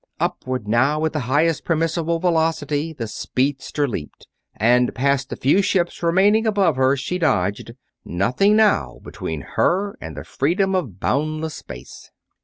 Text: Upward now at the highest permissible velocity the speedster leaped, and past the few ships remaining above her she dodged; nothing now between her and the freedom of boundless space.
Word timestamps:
Upward 0.19 0.67
now 0.67 1.05
at 1.05 1.13
the 1.13 1.19
highest 1.29 1.63
permissible 1.63 2.17
velocity 2.19 2.91
the 2.91 3.07
speedster 3.07 3.87
leaped, 3.87 4.25
and 4.55 4.95
past 4.95 5.29
the 5.29 5.35
few 5.35 5.61
ships 5.61 6.01
remaining 6.01 6.47
above 6.47 6.75
her 6.75 6.97
she 6.97 7.19
dodged; 7.19 7.75
nothing 8.03 8.55
now 8.55 8.99
between 9.03 9.41
her 9.55 9.95
and 10.01 10.17
the 10.17 10.23
freedom 10.23 10.73
of 10.73 10.99
boundless 10.99 11.53
space. 11.53 12.09